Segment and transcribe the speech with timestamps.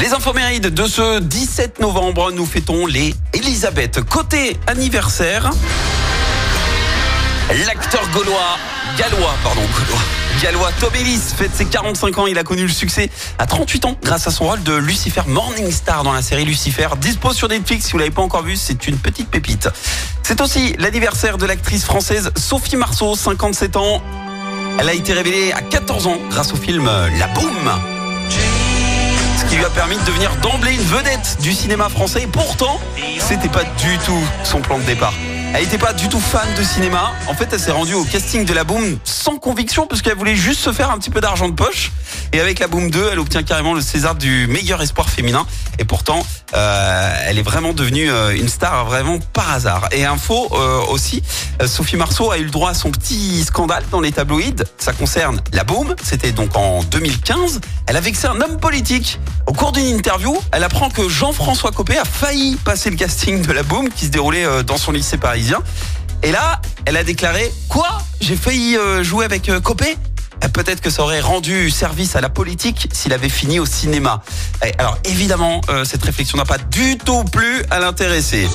[0.00, 4.00] Les infos mérites de ce 17 novembre, nous fêtons les Elisabeth.
[4.08, 5.50] Côté anniversaire,
[7.66, 8.56] l'acteur gaulois,
[8.96, 10.00] gallois, pardon, gaulois,
[10.42, 12.26] gallois Tom Ellis fête ses 45 ans.
[12.26, 16.02] Il a connu le succès à 38 ans grâce à son rôle de Lucifer Morningstar
[16.02, 16.88] dans la série Lucifer.
[16.98, 19.68] Dispo sur Netflix, si vous l'avez pas encore vu, c'est une petite pépite.
[20.22, 24.02] C'est aussi l'anniversaire de l'actrice française Sophie Marceau, 57 ans.
[24.78, 26.86] Elle a été révélée à 14 ans grâce au film
[27.18, 27.99] La Boum.
[29.50, 32.22] Qui lui a permis de devenir d'emblée une vedette du cinéma français.
[32.22, 32.78] Et pourtant,
[33.18, 35.12] c'était pas du tout son plan de départ.
[35.52, 37.12] Elle n'était pas du tout fan de cinéma.
[37.26, 38.96] En fait, elle s'est rendue au casting de la Boom
[39.38, 41.92] conviction parce qu'elle voulait juste se faire un petit peu d'argent de poche.
[42.32, 45.46] Et avec la Boom 2, elle obtient carrément le César du meilleur espoir féminin.
[45.78, 49.88] Et pourtant, euh, elle est vraiment devenue euh, une star vraiment par hasard.
[49.92, 51.22] Et info euh, aussi,
[51.66, 54.64] Sophie Marceau a eu le droit à son petit scandale dans les tabloïds.
[54.78, 55.94] Ça concerne la Boom.
[56.02, 57.60] C'était donc en 2015.
[57.86, 59.18] Elle a vexé un homme politique.
[59.46, 63.52] Au cours d'une interview, elle apprend que Jean-François Copé a failli passer le casting de
[63.52, 65.60] la Boom qui se déroulait dans son lycée parisien.
[66.22, 67.99] Et là, elle a déclaré Quoi?
[68.20, 69.96] J'ai failli euh, jouer avec euh, Copé
[70.44, 74.22] Eh, Peut-être que ça aurait rendu service à la politique s'il avait fini au cinéma.
[74.64, 78.48] Eh, Alors évidemment, euh, cette réflexion n'a pas du tout plu à l'intéressé.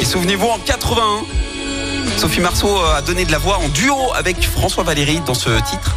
[0.00, 1.02] Et souvenez-vous, en 81,
[2.16, 5.50] Sophie Marceau euh, a donné de la voix en duo avec François Valéry dans ce
[5.68, 5.94] titre.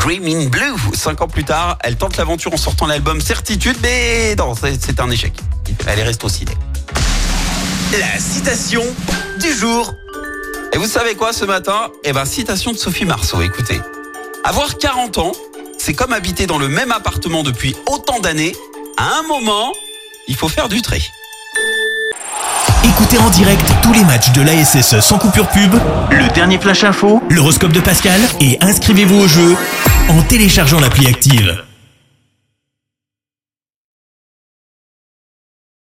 [0.00, 0.74] Dream in Blue.
[0.94, 5.10] Cinq ans plus tard, elle tente l'aventure en sortant l'album Certitude, mais non, c'est un
[5.10, 5.32] échec.
[5.86, 6.52] Elle est restée au ciné.
[7.92, 8.82] La citation
[9.40, 9.92] du jour.
[10.74, 13.80] Et vous savez quoi ce matin Eh ben, citation de Sophie Marceau, écoutez.
[14.42, 15.30] Avoir 40 ans,
[15.78, 18.56] c'est comme habiter dans le même appartement depuis autant d'années.
[18.96, 19.72] À un moment,
[20.26, 21.08] il faut faire du tri.
[22.82, 25.76] Écoutez en direct tous les matchs de l'ASSE sans coupure pub,
[26.10, 29.56] le dernier flash info, l'horoscope de Pascal et inscrivez-vous au jeu
[30.08, 31.56] en téléchargeant l'appli active.